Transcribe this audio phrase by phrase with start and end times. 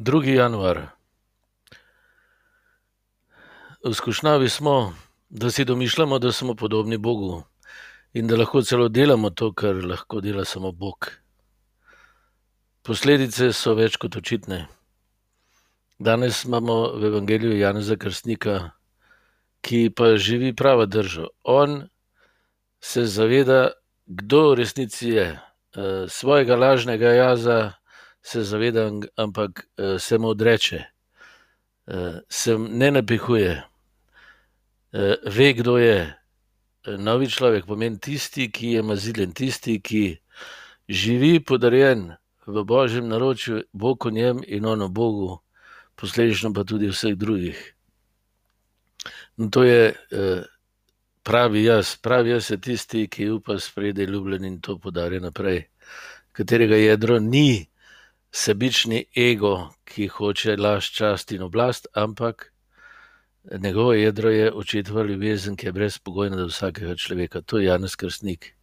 [0.00, 0.24] 2.
[0.24, 0.86] januar.
[3.84, 4.94] V skušnjavi smo,
[5.28, 7.42] da si domišljamo, da smo podobni Bogu
[8.12, 11.10] in da lahko celo delamo to, kar lahko dela samo Bog.
[12.82, 14.68] Posledice so več kot očitne.
[15.98, 18.70] Danes imamo v Evangeliju Janeza Krstnika,
[19.60, 21.28] ki pa živi pravo držo.
[21.44, 21.82] On
[22.80, 25.28] se zaveda, kdo v resnici je,
[26.08, 27.79] svojega lažnega jaza
[28.22, 29.66] se zaveda, ampak
[29.98, 30.84] se mu odreče.
[32.28, 33.62] Se ne napihuje,
[35.26, 36.16] ve, kdo je.
[36.98, 40.16] Novi človek pomeni tisti, ki je mazilen, tisti, ki
[40.88, 42.16] živi podarjen
[42.46, 45.38] v božjem naročju, Bog v njem in on v Bogu,
[45.94, 47.58] posledično pa tudi vseh drugih.
[49.38, 49.92] In to je
[51.22, 55.68] pravi jaz, pravi jaz je tisti, ki upa sprejeti ljubljen in to podarja naprej.
[56.32, 57.69] Katerega jedro ni
[58.32, 62.52] sebični ego, ki hoče lašč, čast in oblast, ampak
[63.58, 67.40] njegovo jedro je očetova ljubezen, ki je brezpogojna do vsakega človeka.
[67.40, 68.54] To je Janez Krstnik.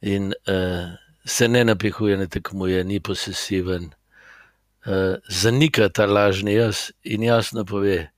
[0.00, 0.32] In
[1.24, 3.90] se ne napihuje, ne tekmuje, ni posesiven.
[5.28, 8.10] zanika ta lažni jaz in jasno pove: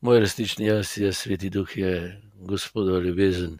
[0.00, 3.58] "Moj resnični jaz je Sveti duh, je Gospodova ljubezen.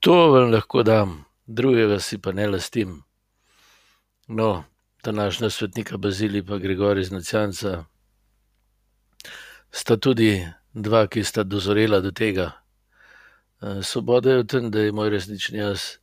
[0.00, 3.02] To vam lahko dam, drugega si pa ne lastim."
[4.28, 4.64] No,
[5.04, 7.84] današnja svetnika Bazilij pa Gregorij iz Nacionca
[9.70, 12.52] sta tudi dva, ki sta dozorela do tega.
[13.82, 15.98] svoboda je v tem, da je moj resnični jaz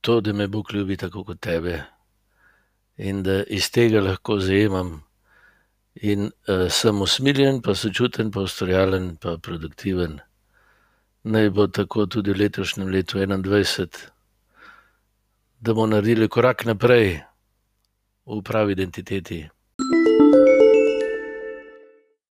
[0.00, 1.84] to, da me Bog ljubi tako kot tebe.
[2.96, 5.02] In da iz tega lahko zajemam
[5.94, 6.30] in
[6.70, 10.20] sem usmiljen pa sočuten pa ustvarjalen pa produktiven.
[11.22, 14.10] Naj bo tako tudi v letošnjem letu enaindvajset,
[15.60, 17.22] da bomo naredili korak naprej
[18.26, 19.48] v pravi identiteti.